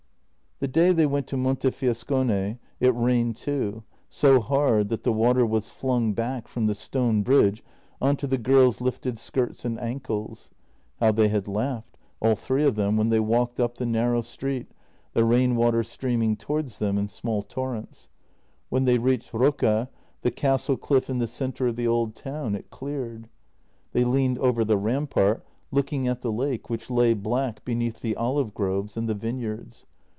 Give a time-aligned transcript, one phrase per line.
[0.63, 5.71] The day they went to Montefiascone it rained too, so hard that the water was
[5.71, 7.63] flung back from the stone bridge
[7.99, 10.51] on to the girls' lifted skirts and ankles.
[10.99, 14.67] How* they had laughed, all three of them, when they walked up the narrow street,
[15.13, 18.07] the rain water streaming towards them in small torrents.
[18.69, 19.89] When they reached JENNY 303 Rocca,
[20.21, 23.29] the castle cliff in the centre of the old town, it cleared.
[23.93, 28.53] They leaned over the rampart, looking at the lake, which lay black beneath the olive
[28.53, 29.87] groves and the vineyards.